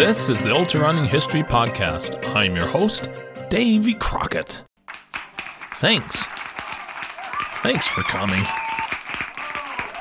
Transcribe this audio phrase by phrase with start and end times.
[0.00, 2.34] This is the Ultra Running History Podcast.
[2.34, 3.10] I'm your host,
[3.50, 4.62] Davy Crockett.
[5.74, 6.24] Thanks.
[7.62, 8.42] Thanks for coming.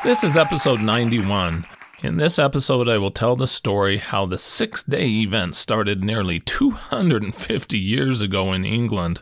[0.02, 1.66] This is episode 91.
[2.02, 6.40] In this episode, I will tell the story how the six day event started nearly
[6.40, 9.20] 250 years ago in England.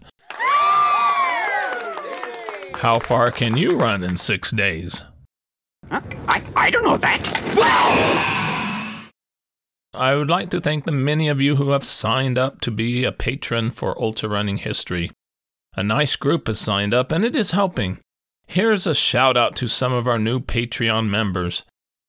[2.76, 5.04] How far can you run in six days?
[5.90, 6.02] Huh?
[6.28, 8.44] I, I don't know that.
[9.98, 13.04] I would like to thank the many of you who have signed up to be
[13.04, 15.12] a patron for Ultra Running History.
[15.76, 18.00] A nice group has signed up and it is helping.
[18.48, 21.64] Here's a shout out to some of our new Patreon members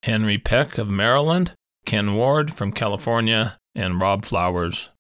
[0.05, 1.53] Henry Peck of Maryland,
[1.85, 4.91] Ken Ward from California, and Rob Flowers.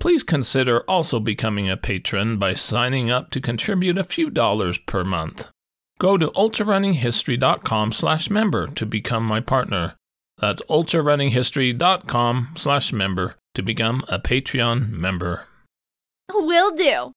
[0.00, 5.04] Please consider also becoming a patron by signing up to contribute a few dollars per
[5.04, 5.46] month.
[6.00, 9.94] Go to ultrarunninghistory.com slash member to become my partner.
[10.44, 15.46] That's ultrarunninghistory.com slash member to become a Patreon member.
[16.34, 17.12] Will do.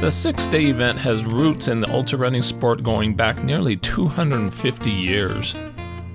[0.00, 4.92] The six day event has roots in the ultra running sport going back nearly 250
[4.92, 5.56] years.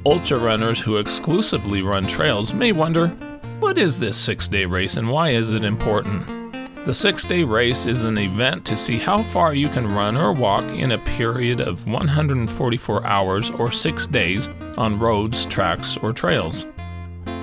[0.06, 3.10] Ultra runners who exclusively run trails may wonder
[3.60, 6.43] what is this six day race and why is it important?
[6.86, 10.34] The six day race is an event to see how far you can run or
[10.34, 16.66] walk in a period of 144 hours or six days on roads, tracks, or trails.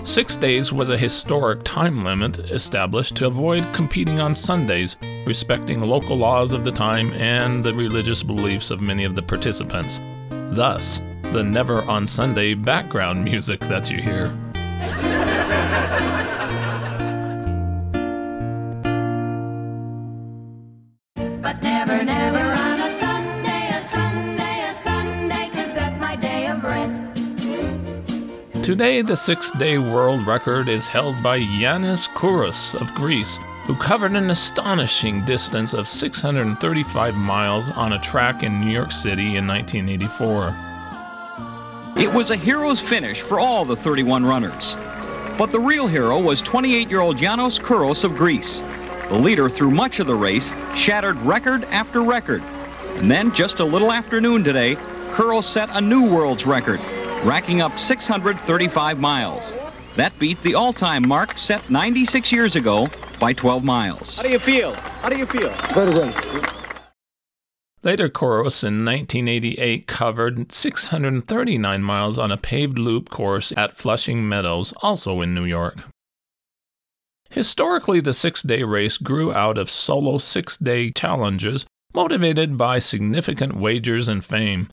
[0.04, 6.18] Six days was a historic time limit established to avoid competing on Sundays, respecting local
[6.18, 10.02] laws of the time and the religious beliefs of many of the participants.
[10.50, 11.00] Thus,
[11.32, 14.36] the never on Sunday background music that you hear.
[28.62, 34.12] Today, the six day world record is held by Yanis Kouros of Greece, who covered
[34.12, 40.54] an astonishing distance of 635 miles on a track in New York City in 1984.
[41.96, 44.76] It was a hero's finish for all the 31 runners.
[45.38, 48.60] But the real hero was 28 year old Yanis Kouros of Greece.
[49.08, 52.42] The leader, through much of the race, shattered record after record.
[52.96, 54.76] And then, just a little after noon today,
[55.12, 56.78] Kouros set a new world's record
[57.24, 59.54] racking up 635 miles.
[59.96, 62.88] That beat the all-time mark set 96 years ago
[63.18, 64.16] by 12 miles.
[64.16, 64.74] How do you feel?
[64.74, 65.50] How do you feel?
[65.74, 66.12] Very well.
[67.82, 74.74] Later, Kouros in 1988 covered 639 miles on a paved loop course at Flushing Meadows,
[74.82, 75.84] also in New York.
[77.30, 81.64] Historically, the six day race grew out of solo six day challenges
[81.94, 84.68] motivated by significant wagers and fame.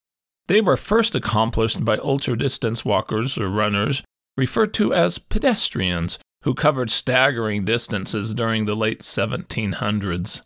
[0.48, 4.04] They were first accomplished by ultra distance walkers or runners,
[4.36, 10.42] referred to as pedestrians, who covered staggering distances during the late 1700s.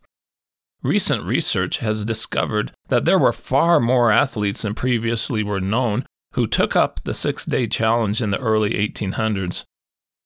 [0.81, 6.47] Recent research has discovered that there were far more athletes than previously were known who
[6.47, 9.63] took up the six day challenge in the early 1800s.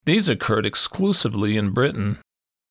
[0.05, 2.19] These occurred exclusively in Britain,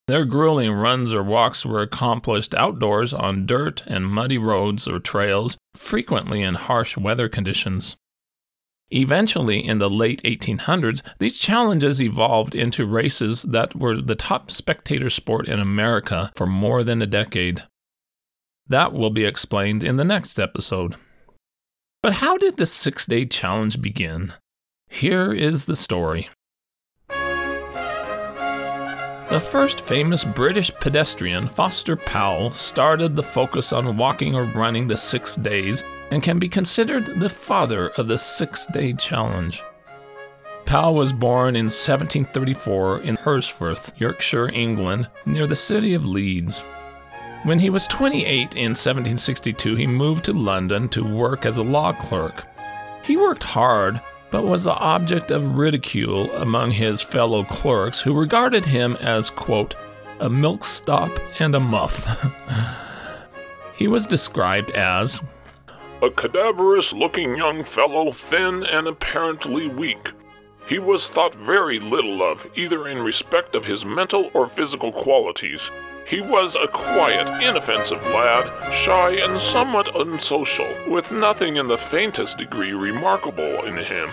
[0.06, 5.56] their grueling runs or walks were accomplished outdoors on dirt and muddy roads or trails,
[5.74, 7.96] frequently in harsh weather conditions.
[8.90, 15.08] Eventually, in the late 1800s, these challenges evolved into races that were the top spectator
[15.08, 17.64] sport in America for more than a decade.
[18.68, 20.96] That will be explained in the next episode.
[22.02, 24.34] But how did the six day challenge begin?
[24.88, 26.28] Here is the story.
[29.34, 34.96] The first famous British pedestrian, Foster Powell, started the focus on walking or running the
[34.96, 39.60] six days and can be considered the father of the six day challenge.
[40.66, 46.60] Powell was born in 1734 in Horsforth, Yorkshire, England, near the city of Leeds.
[47.42, 51.92] When he was 28 in 1762, he moved to London to work as a law
[51.92, 52.44] clerk.
[53.02, 54.00] He worked hard,
[54.34, 59.76] but was the object of ridicule among his fellow clerks who regarded him as, quote,
[60.18, 62.04] a milkstop and a muff.
[63.76, 65.22] he was described as
[66.02, 70.10] a cadaverous looking young fellow, thin and apparently weak.
[70.66, 75.60] He was thought very little of, either in respect of his mental or physical qualities.
[76.06, 78.44] He was a quiet, inoffensive lad,
[78.84, 84.10] shy and somewhat unsocial, with nothing in the faintest degree remarkable in him.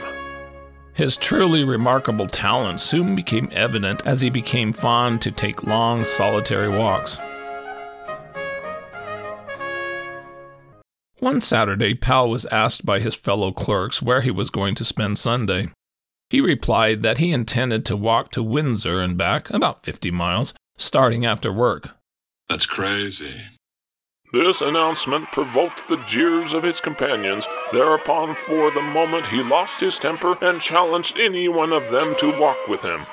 [0.93, 6.69] His truly remarkable talent soon became evident as he became fond to take long, solitary
[6.69, 7.19] walks.
[11.19, 15.19] One Saturday, Powell was asked by his fellow clerks where he was going to spend
[15.19, 15.69] Sunday.
[16.29, 21.25] He replied that he intended to walk to Windsor and back, about 50 miles, starting
[21.25, 21.89] after work.
[22.49, 23.41] That's crazy.
[24.33, 27.45] This announcement provoked the jeers of his companions.
[27.73, 32.39] Thereupon, for the moment, he lost his temper and challenged any one of them to
[32.39, 33.05] walk with him.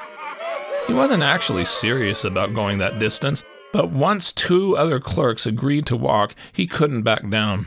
[0.86, 3.42] He wasn't actually serious about going that distance,
[3.72, 7.66] but once two other clerks agreed to walk, he couldn't back down.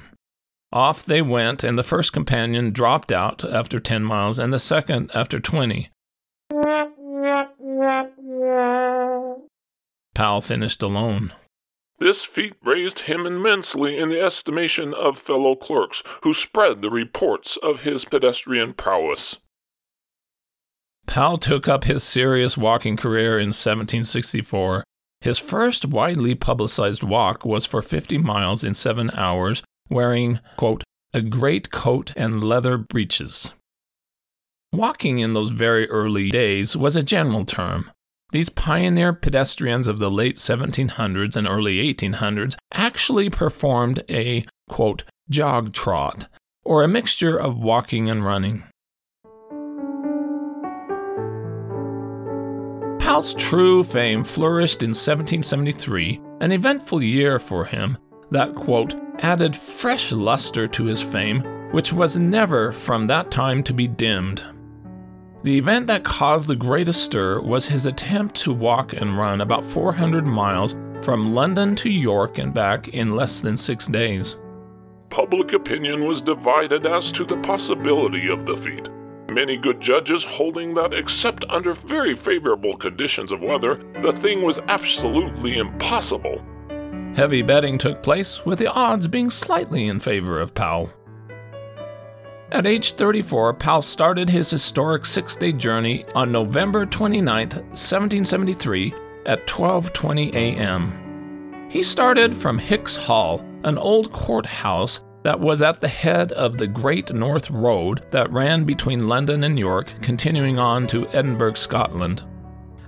[0.73, 5.11] Off they went, and the first companion dropped out after 10 miles and the second
[5.13, 5.89] after 20.
[10.13, 11.33] Powell finished alone.
[11.99, 17.57] This feat raised him immensely in the estimation of fellow clerks, who spread the reports
[17.61, 19.35] of his pedestrian prowess.
[21.05, 24.83] Powell took up his serious walking career in 1764.
[25.19, 31.21] His first widely publicized walk was for 50 miles in seven hours wearing, quote, a
[31.21, 33.53] great coat and leather breeches.
[34.71, 37.91] Walking in those very early days was a general term.
[38.31, 45.73] These pioneer pedestrians of the late 1700s and early 1800s actually performed a, quote, jog
[45.73, 46.27] trot,
[46.63, 48.63] or a mixture of walking and running.
[52.99, 57.97] Powell's true fame flourished in 1773, an eventful year for him
[58.31, 61.41] that, quote, added fresh luster to his fame,
[61.71, 64.41] which was never from that time to be dimmed.
[65.43, 69.65] The event that caused the greatest stir was his attempt to walk and run about
[69.65, 74.37] 400 miles from London to York and back in less than six days.
[75.09, 78.87] Public opinion was divided as to the possibility of the feat.
[79.31, 84.59] Many good judges holding that, except under very favorable conditions of weather, the thing was
[84.67, 86.39] absolutely impossible.
[87.15, 90.91] Heavy betting took place, with the odds being slightly in favor of Powell.
[92.53, 98.93] At age 34, Powell started his historic six day journey on November 29, 1773,
[99.25, 101.67] at 12:20 a.m.
[101.69, 106.67] He started from Hicks Hall, an old courthouse that was at the head of the
[106.67, 112.23] Great North Road that ran between London and York, continuing on to Edinburgh, Scotland.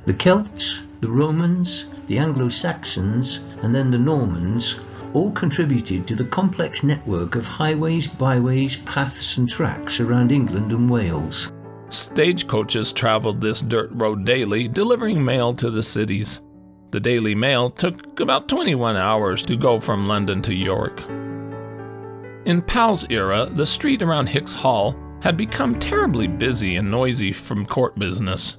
[0.03, 4.77] The Celts, the Romans, the Anglo Saxons, and then the Normans
[5.13, 10.89] all contributed to the complex network of highways, byways, paths, and tracks around England and
[10.89, 11.51] Wales.
[11.89, 16.41] Stagecoaches traveled this dirt road daily, delivering mail to the cities.
[16.91, 21.01] The Daily Mail took about 21 hours to go from London to York.
[22.45, 27.65] In Powell's era, the street around Hicks Hall had become terribly busy and noisy from
[27.65, 28.57] court business.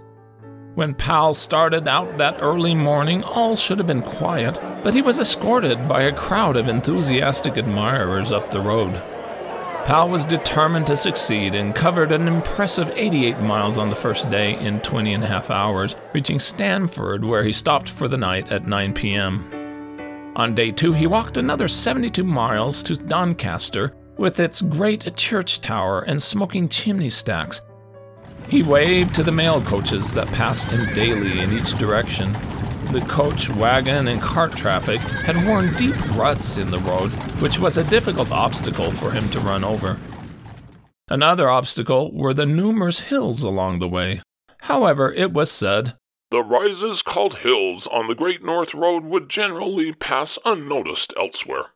[0.75, 5.21] When Powell started out that early morning, all should have been quiet, but he was
[5.21, 9.01] escorted by a crowd of enthusiastic admirers up the road.
[9.85, 14.59] Powell was determined to succeed and covered an impressive 88 miles on the first day
[14.59, 18.67] in 20 and a half hours, reaching Stamford, where he stopped for the night at
[18.67, 20.33] 9 p.m.
[20.35, 26.01] On day two, he walked another 72 miles to Doncaster with its great church tower
[26.01, 27.63] and smoking chimney stacks,
[28.49, 32.33] he waved to the mail coaches that passed him daily in each direction.
[32.93, 37.77] The coach, wagon, and cart traffic had worn deep ruts in the road, which was
[37.77, 39.99] a difficult obstacle for him to run over.
[41.09, 44.23] Another obstacle were the numerous hills along the way.
[44.63, 45.97] However, it was said,
[46.31, 51.67] The rises called hills on the Great North Road would generally pass unnoticed elsewhere.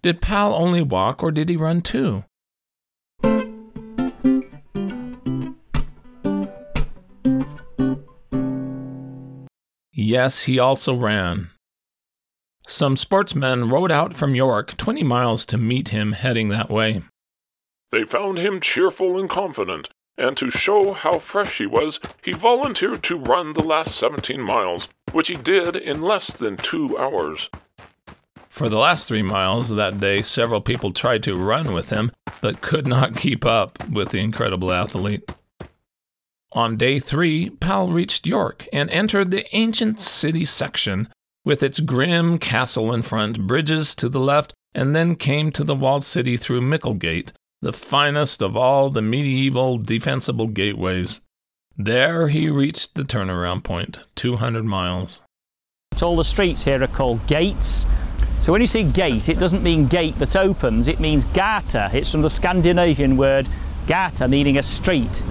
[0.00, 2.24] Did Powell only walk or did he run too?
[10.00, 11.50] Yes, he also ran.
[12.68, 17.02] Some sportsmen rode out from York 20 miles to meet him heading that way.
[17.90, 23.02] They found him cheerful and confident, and to show how fresh he was, he volunteered
[23.02, 27.48] to run the last 17 miles, which he did in less than two hours.
[28.50, 32.60] For the last three miles that day, several people tried to run with him, but
[32.60, 35.28] could not keep up with the incredible athlete.
[36.52, 41.08] On day three, Powell reached York and entered the ancient city section
[41.44, 45.74] with its grim castle in front, bridges to the left, and then came to the
[45.74, 51.20] walled city through Micklegate, the finest of all the medieval defensible gateways.
[51.76, 55.20] There he reached the turnaround point, 200 miles.
[56.00, 57.86] All the streets here are called gates.
[58.40, 61.90] So when you see gate, it doesn't mean gate that opens, it means gata.
[61.92, 63.48] It's from the Scandinavian word
[63.86, 65.24] gata, meaning a street.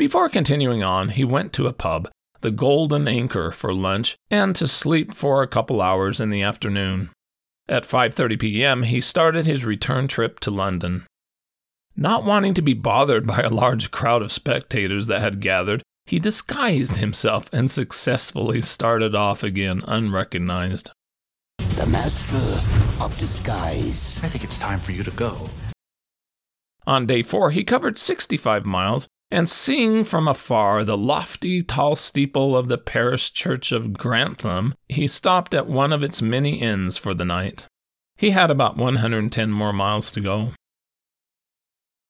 [0.00, 2.08] Before continuing on, he went to a pub,
[2.40, 7.10] the Golden Anchor, for lunch and to sleep for a couple hours in the afternoon.
[7.68, 11.04] At 5:30 p.m., he started his return trip to London.
[11.96, 16.18] Not wanting to be bothered by a large crowd of spectators that had gathered, he
[16.18, 20.92] disguised himself and successfully started off again unrecognized.
[21.76, 24.18] The master of disguise.
[24.24, 25.50] I think it's time for you to go.
[26.86, 32.56] On day four, he covered 65 miles, and seeing from afar the lofty, tall steeple
[32.56, 37.14] of the parish church of Grantham, he stopped at one of its many inns for
[37.14, 37.66] the night.
[38.16, 40.52] He had about 110 more miles to go.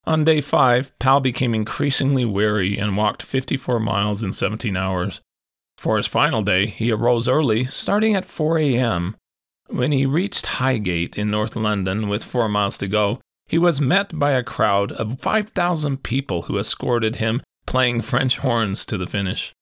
[0.04, 5.20] On day five, Powell became increasingly weary and walked 54 miles in 17 hours.
[5.76, 9.16] For his final day, he arose early, starting at 4 a.m.
[9.68, 13.20] When he reached Highgate in North London with four miles to go,
[13.50, 18.86] he was met by a crowd of 5,000 people who escorted him, playing French horns
[18.86, 19.52] to the finish.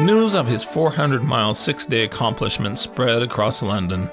[0.00, 4.10] News of his 400 mile six day accomplishment spread across London.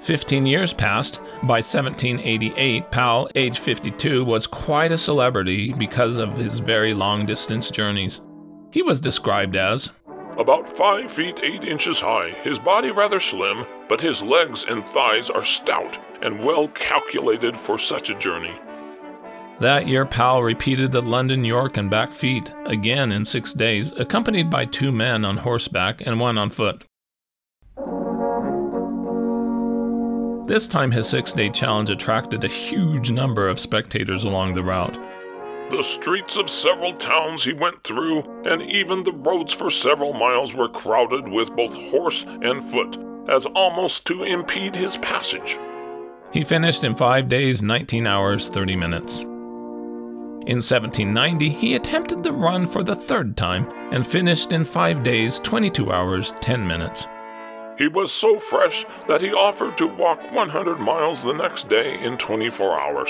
[0.00, 1.18] Fifteen years passed.
[1.42, 7.70] By 1788, Powell, age 52, was quite a celebrity because of his very long distance
[7.70, 8.20] journeys.
[8.70, 9.90] He was described as
[10.38, 15.30] about 5 feet 8 inches high, his body rather slim, but his legs and thighs
[15.30, 18.54] are stout and well calculated for such a journey.
[19.60, 24.50] That year, Powell repeated the London, York, and back feat again in six days, accompanied
[24.50, 26.84] by two men on horseback and one on foot.
[30.46, 34.98] This time, his six day challenge attracted a huge number of spectators along the route.
[35.70, 40.52] The streets of several towns he went through, and even the roads for several miles
[40.52, 45.58] were crowded with both horse and foot, as almost to impede his passage.
[46.32, 49.20] He finished in five days, 19 hours, 30 minutes.
[50.46, 55.40] In 1790, he attempted the run for the third time and finished in five days,
[55.40, 57.06] 22 hours, 10 minutes.
[57.78, 62.18] He was so fresh that he offered to walk 100 miles the next day in
[62.18, 63.08] 24 hours.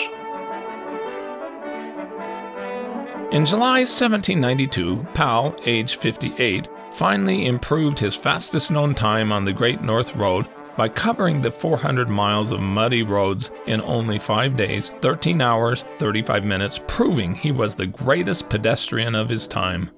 [3.34, 9.82] In July 1792, Powell, age 58, finally improved his fastest known time on the Great
[9.82, 15.40] North Road by covering the 400 miles of muddy roads in only 5 days, 13
[15.40, 19.90] hours, 35 minutes, proving he was the greatest pedestrian of his time.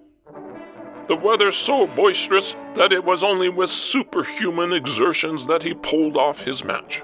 [1.07, 6.39] The weather so boisterous that it was only with superhuman exertions that he pulled off
[6.39, 7.03] his match.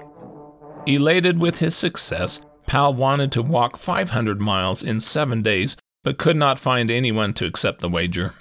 [0.87, 6.35] Elated with his success, Powell wanted to walk 500 miles in 7 days but could
[6.35, 8.33] not find anyone to accept the wager.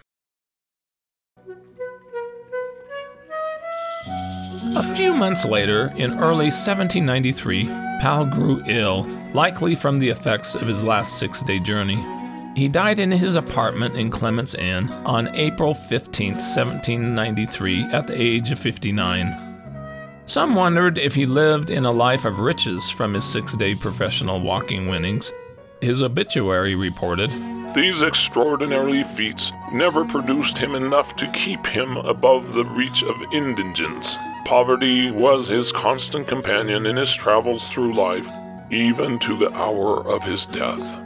[4.74, 7.66] A few months later, in early 1793,
[8.00, 12.02] Powell grew ill, likely from the effects of his last six day journey.
[12.54, 18.50] He died in his apartment in Clement's Inn on April 15, 1793, at the age
[18.50, 19.52] of 59.
[20.26, 24.40] Some wondered if he lived in a life of riches from his six day professional
[24.40, 25.32] walking winnings.
[25.80, 27.30] His obituary reported
[27.74, 34.16] these extraordinary feats never produced him enough to keep him above the reach of indigence.
[34.44, 38.26] Poverty was his constant companion in his travels through life,
[38.70, 40.98] even to the hour of his death.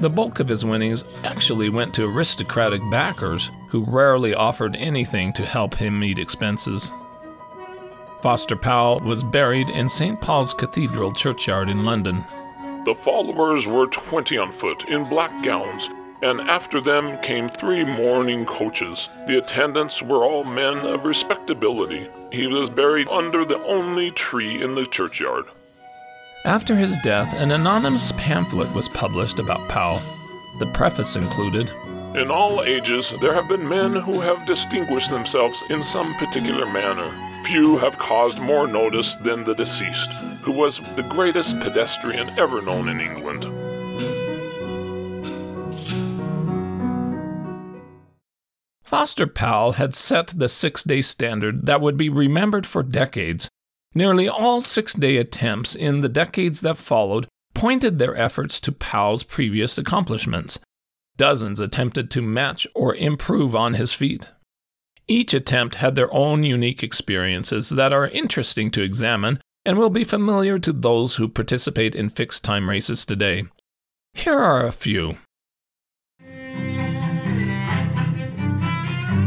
[0.00, 5.44] The bulk of his winnings actually went to aristocratic backers who rarely offered anything to
[5.44, 6.92] help him meet expenses.
[8.22, 10.20] Foster Powell was buried in St.
[10.20, 12.24] Paul's Cathedral churchyard in London.
[12.86, 15.88] The followers were twenty on foot in black gowns,
[16.22, 19.08] and after them came three mourning coaches.
[19.26, 22.06] The attendants were all men of respectability.
[22.30, 25.46] He was buried under the only tree in the churchyard.
[26.44, 30.00] After his death, an anonymous pamphlet was published about Powell.
[30.60, 31.68] The preface included
[32.14, 37.12] In all ages, there have been men who have distinguished themselves in some particular manner.
[37.46, 40.10] Few have caused more notice than the deceased,
[40.42, 43.44] who was the greatest pedestrian ever known in England.
[48.82, 53.48] Foster Powell had set the six day standard that would be remembered for decades.
[53.94, 59.22] Nearly all six day attempts in the decades that followed pointed their efforts to Powell's
[59.22, 60.58] previous accomplishments.
[61.16, 64.30] Dozens attempted to match or improve on his feat.
[65.08, 70.02] Each attempt had their own unique experiences that are interesting to examine and will be
[70.02, 73.44] familiar to those who participate in fixed time races today.
[74.14, 75.16] Here are a few.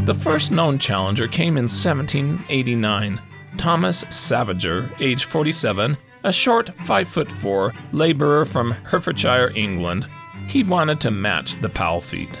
[0.04, 3.20] The first known challenger came in 1789.
[3.56, 10.06] Thomas Savager, age 47, a short 5 foot 4 laborer from Herefordshire, England.
[10.46, 12.40] He wanted to match the Powell feat.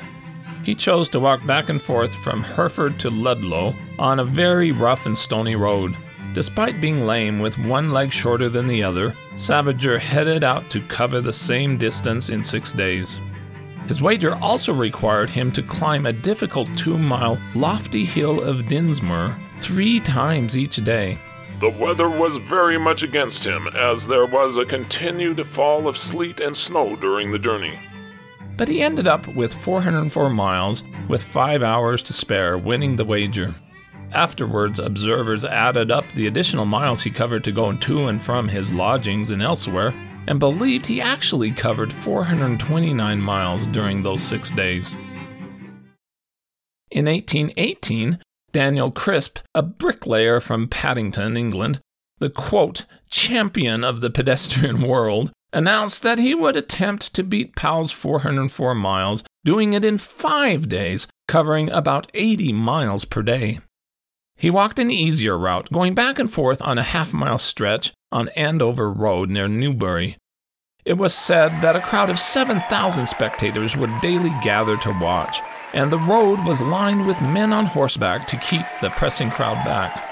[0.62, 5.06] He chose to walk back and forth from Hereford to Ludlow on a very rough
[5.06, 5.96] and stony road.
[6.32, 11.20] Despite being lame with one leg shorter than the other, Savager headed out to cover
[11.20, 13.20] the same distance in six days.
[13.88, 19.36] His wager also required him to climb a difficult two mile lofty hill of Dinmore
[19.58, 21.18] three times each day.
[21.60, 26.38] The weather was very much against him, as there was a continued fall of sleet
[26.38, 27.78] and snow during the journey.
[28.60, 33.54] But he ended up with 404 miles, with five hours to spare, winning the wager.
[34.12, 38.70] Afterwards, observers added up the additional miles he covered to go to and from his
[38.70, 39.94] lodgings and elsewhere,
[40.26, 44.92] and believed he actually covered 429 miles during those six days.
[46.90, 48.18] In 1818,
[48.52, 51.80] Daniel Crisp, a bricklayer from Paddington, England,
[52.18, 57.92] the quote, champion of the pedestrian world, announced that he would attempt to beat Powell's
[57.92, 63.60] 404 miles, doing it in five days, covering about 80 miles per day.
[64.36, 68.30] He walked an easier route, going back and forth on a half mile stretch on
[68.30, 70.16] Andover Road near Newbury.
[70.84, 75.40] It was said that a crowd of 7,000 spectators would daily gather to watch,
[75.74, 80.06] and the road was lined with men on horseback to keep the pressing crowd back.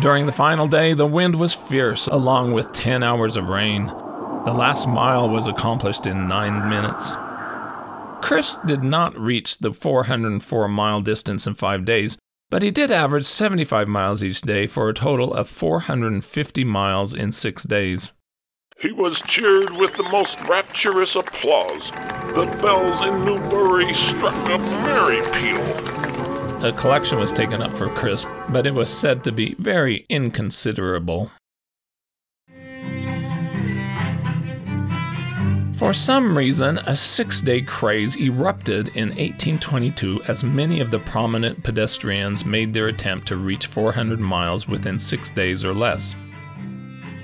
[0.00, 3.92] During the final day, the wind was fierce, along with 10 hours of rain.
[4.46, 7.16] The last mile was accomplished in nine minutes.
[8.22, 12.16] Crisp did not reach the 404 mile distance in five days,
[12.48, 17.32] but he did average 75 miles each day for a total of 450 miles in
[17.32, 18.12] six days.
[18.78, 21.90] He was cheered with the most rapturous applause.
[22.36, 26.64] The bells in Newbury struck a merry peal.
[26.64, 31.32] A collection was taken up for Crisp, but it was said to be very inconsiderable.
[35.76, 41.62] For some reason, a six day craze erupted in 1822 as many of the prominent
[41.62, 46.16] pedestrians made their attempt to reach 400 miles within six days or less.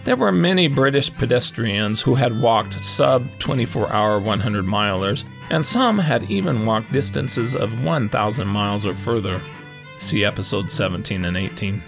[0.05, 5.99] There were many British pedestrians who had walked sub 24 hour 100 milers, and some
[5.99, 9.41] had even walked distances of 1,000 miles or further.
[9.99, 11.83] See episodes 17 and 18.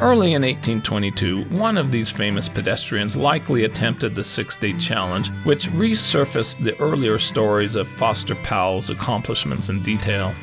[0.00, 5.70] Early in 1822, one of these famous pedestrians likely attempted the six day challenge, which
[5.70, 10.34] resurfaced the earlier stories of Foster Powell's accomplishments in detail.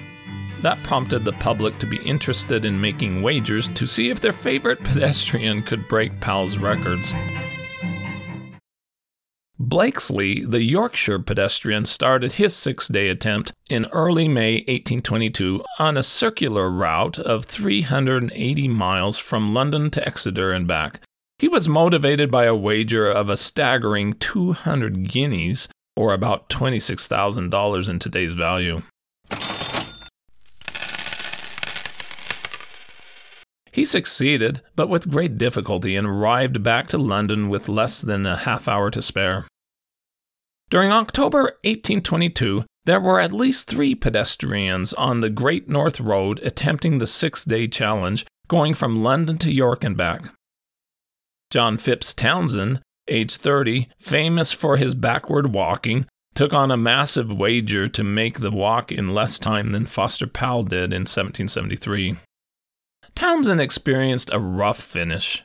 [0.61, 4.83] That prompted the public to be interested in making wagers to see if their favorite
[4.83, 7.11] pedestrian could break Powell's records.
[9.71, 16.03] Blakesley, the Yorkshire pedestrian, started his six day attempt in early May 1822 on a
[16.03, 20.99] circular route of 380 miles from London to Exeter and back.
[21.39, 27.97] He was motivated by a wager of a staggering 200 guineas, or about $26,000 in
[27.97, 28.81] today's value.
[33.71, 38.35] He succeeded, but with great difficulty, and arrived back to London with less than a
[38.35, 39.45] half hour to spare.
[40.71, 46.97] During October 1822, there were at least three pedestrians on the Great North Road attempting
[46.97, 50.33] the six day challenge, going from London to York and back.
[51.49, 52.79] John Phipps Townsend,
[53.09, 56.05] age 30, famous for his backward walking,
[56.35, 60.63] took on a massive wager to make the walk in less time than Foster Powell
[60.63, 62.15] did in 1773.
[63.13, 65.43] Townsend experienced a rough finish.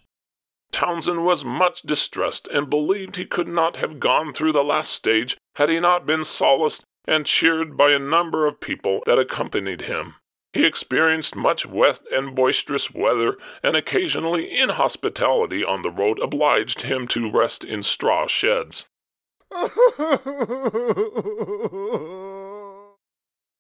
[0.72, 5.36] Townsend was much distressed and believed he could not have gone through the last stage
[5.54, 10.16] had he not been solaced and cheered by a number of people that accompanied him.
[10.52, 17.06] He experienced much wet and boisterous weather, and occasionally inhospitality on the road obliged him
[17.08, 18.84] to rest in straw sheds.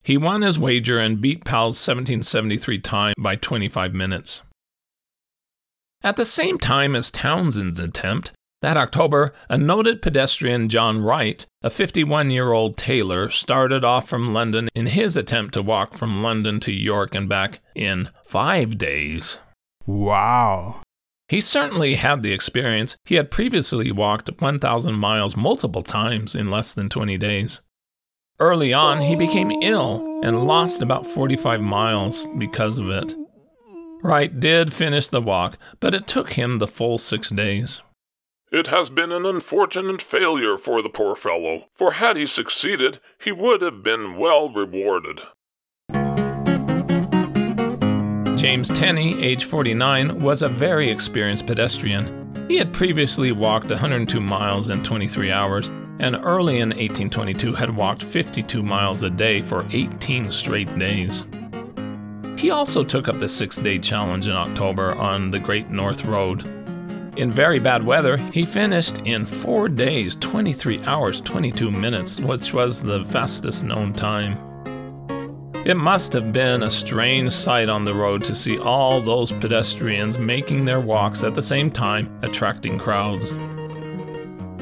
[0.02, 4.42] He won his wager and beat Powell's 1773 time by 25 minutes.
[6.02, 8.32] At the same time as Townsend's attempt,
[8.62, 14.32] that October, a noted pedestrian, John Wright, a 51 year old tailor, started off from
[14.32, 19.38] London in his attempt to walk from London to York and back in five days.
[19.86, 20.82] Wow.
[21.28, 22.96] He certainly had the experience.
[23.04, 27.60] He had previously walked 1,000 miles multiple times in less than 20 days.
[28.38, 33.14] Early on, he became ill and lost about 45 miles because of it.
[34.02, 37.82] Wright did finish the walk, but it took him the full six days.
[38.52, 43.32] It has been an unfortunate failure for the poor fellow, for had he succeeded, he
[43.32, 45.20] would have been well rewarded.
[48.38, 52.46] James Tenney, age 49, was a very experienced pedestrian.
[52.48, 58.02] He had previously walked 102 miles in 23 hours, and early in 1822 had walked
[58.02, 61.24] 52 miles a day for 18 straight days.
[62.36, 66.46] He also took up the six day challenge in October on the Great North Road.
[67.16, 72.82] In very bad weather, he finished in 4 days, 23 hours, 22 minutes, which was
[72.82, 74.36] the fastest known time.
[75.64, 80.18] It must have been a strange sight on the road to see all those pedestrians
[80.18, 83.34] making their walks at the same time, attracting crowds.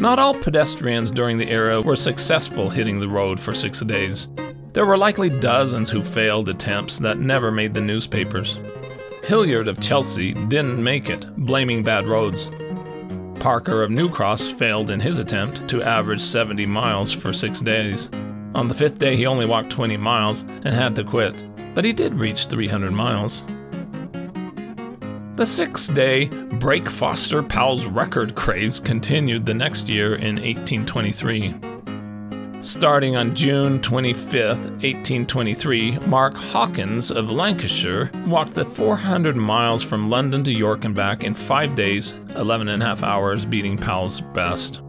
[0.00, 4.28] Not all pedestrians during the era were successful hitting the road for six days.
[4.74, 8.58] There were likely dozens who failed attempts that never made the newspapers.
[9.22, 12.50] Hilliard of Chelsea didn't make it, blaming bad roads.
[13.38, 18.10] Parker of New Cross failed in his attempt to average 70 miles for six days.
[18.56, 21.92] On the fifth day, he only walked 20 miles and had to quit, but he
[21.92, 23.44] did reach 300 miles.
[25.36, 26.26] The six day
[26.58, 31.63] Break Foster Powell's record craze continued the next year in 1823.
[32.64, 40.42] Starting on June 25, 1823, Mark Hawkins of Lancashire walked the 400 miles from London
[40.44, 44.80] to York and back in five days, 11 and a half hours, beating Powell's best.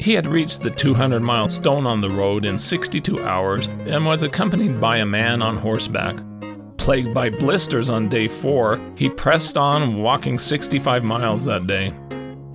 [0.00, 4.24] He had reached the 200 mile stone on the road in 62 hours and was
[4.24, 6.16] accompanied by a man on horseback.
[6.78, 11.94] Plagued by blisters on day four, he pressed on, walking 65 miles that day.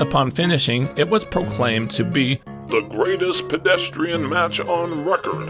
[0.02, 5.50] Upon finishing, it was proclaimed to be the greatest pedestrian match on record.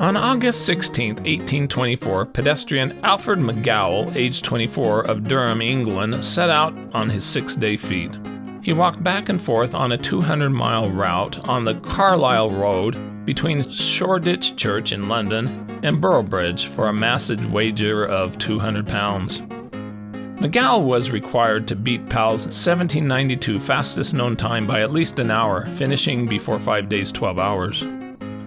[0.00, 7.10] On August 16, 1824, pedestrian Alfred McGowell, aged 24, of Durham, England, set out on
[7.10, 8.16] his six day feat.
[8.62, 12.96] He walked back and forth on a 200 mile route on the Carlisle Road
[13.26, 18.86] between Shoreditch Church in London and Boroughbridge for a massive wager of 200
[20.40, 20.86] pounds.
[20.86, 26.26] Was required to beat Powell's 1792 fastest known time by at least an hour, finishing
[26.26, 27.84] before 5 days 12 hours.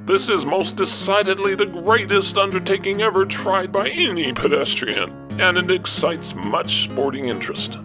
[0.05, 6.33] This is most decidedly the greatest undertaking ever tried by any pedestrian, and it excites
[6.35, 7.77] much sporting interest.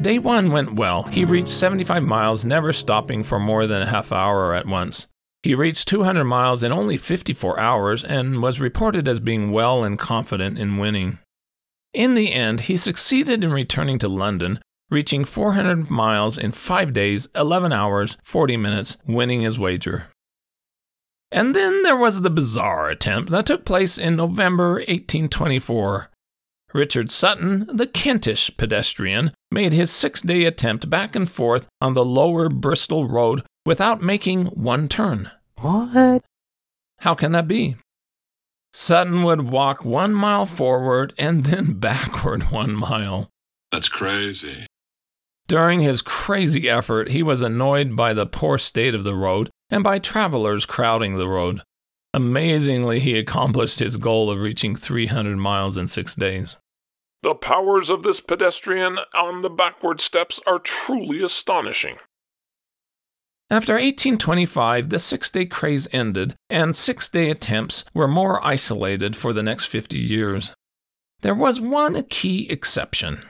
[0.00, 1.02] Day one went well.
[1.04, 5.06] He reached 75 miles, never stopping for more than a half hour at once.
[5.42, 9.98] He reached 200 miles in only 54 hours and was reported as being well and
[9.98, 11.18] confident in winning.
[11.94, 17.28] In the end, he succeeded in returning to London, reaching 400 miles in 5 days,
[17.34, 20.06] 11 hours, 40 minutes, winning his wager.
[21.30, 26.10] And then there was the bizarre attempt that took place in November 1824.
[26.74, 32.04] Richard Sutton, the Kentish pedestrian, made his six day attempt back and forth on the
[32.04, 35.30] lower Bristol Road without making one turn.
[35.56, 36.24] What?
[37.00, 37.76] How can that be?
[38.80, 43.28] Sutton would walk one mile forward and then backward one mile.
[43.72, 44.68] That's crazy.
[45.48, 49.82] During his crazy effort, he was annoyed by the poor state of the road and
[49.82, 51.62] by travelers crowding the road.
[52.14, 56.56] Amazingly, he accomplished his goal of reaching 300 miles in six days.
[57.24, 61.96] The powers of this pedestrian on the backward steps are truly astonishing.
[63.50, 69.32] After 1825, the six day craze ended, and six day attempts were more isolated for
[69.32, 70.52] the next 50 years.
[71.22, 73.22] There was one key exception.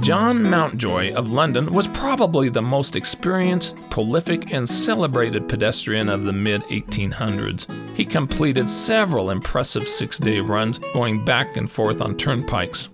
[0.00, 6.32] John Mountjoy of London was probably the most experienced, prolific, and celebrated pedestrian of the
[6.32, 7.96] mid 1800s.
[7.96, 12.88] He completed several impressive six day runs going back and forth on turnpikes.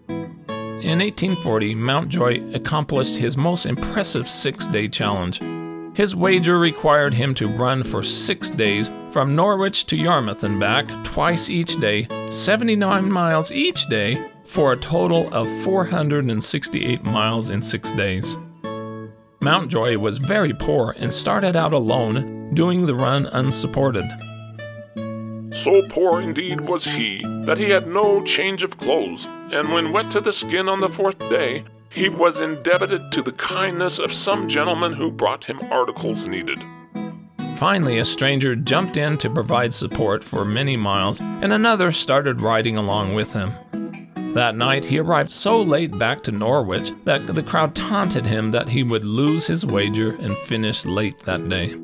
[0.83, 5.41] In 1840, Mountjoy accomplished his most impressive six day challenge.
[5.97, 10.89] His wager required him to run for six days from Norwich to Yarmouth and back
[11.05, 17.93] twice each day, 79 miles each day, for a total of 468 miles in six
[17.93, 18.37] days.
[19.41, 24.05] Mountjoy was very poor and started out alone, doing the run unsupported.
[25.63, 30.11] So poor indeed was he that he had no change of clothes, and when wet
[30.11, 34.49] to the skin on the fourth day, he was indebted to the kindness of some
[34.49, 36.59] gentleman who brought him articles needed.
[37.57, 42.79] Finally, a stranger jumped in to provide support for many miles, and another started riding
[42.79, 43.53] along with him.
[44.35, 48.71] That night, he arrived so late back to Norwich that the crowd taunted him that
[48.71, 51.75] he would lose his wager and finish late that day.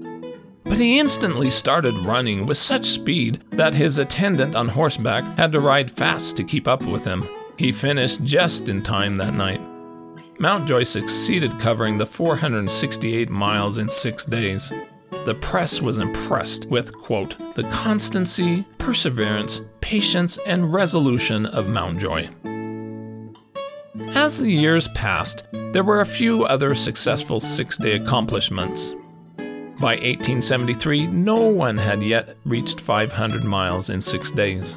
[0.64, 5.60] But he instantly started running with such speed that his attendant on horseback had to
[5.60, 7.28] ride fast to keep up with him.
[7.58, 9.60] He finished just in time that night.
[10.38, 14.70] Mountjoy succeeded covering the 468 miles in six days.
[15.24, 22.28] The press was impressed with, quote, the constancy, perseverance, patience, and resolution of Mountjoy.
[24.14, 25.42] As the years passed,
[25.72, 28.94] there were a few other successful six day accomplishments.
[29.80, 34.76] By 1873, no one had yet reached 500 miles in six days.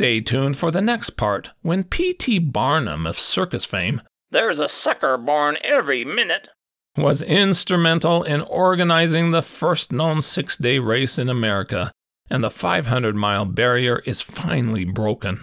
[0.00, 2.38] Stay tuned for the next part when P.T.
[2.38, 6.48] Barnum of circus fame There's a sucker born every minute
[6.96, 11.92] was instrumental in organizing the first known six day race in America,
[12.30, 15.38] and the 500 mile barrier is finally broken.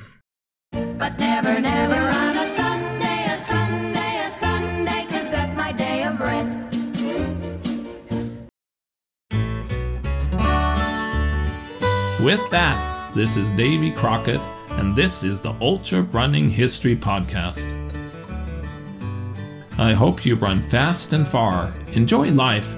[0.71, 6.19] But never, never on a Sunday, a Sunday, a Sunday, cause that's my day of
[6.19, 6.57] rest.
[12.23, 12.87] With that,
[13.17, 14.39] this is Davy Crockett,
[14.73, 17.65] and this is the Ultra Running History Podcast.
[19.80, 22.71] I hope you run fast and far, enjoy life,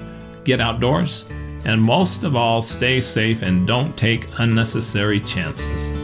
[0.44, 1.26] get outdoors,
[1.66, 5.99] and most of all, stay safe and don't take unnecessary chances.